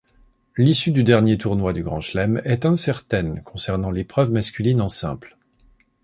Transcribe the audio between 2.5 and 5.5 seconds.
incertaine concernant l'épreuve masculine en simple.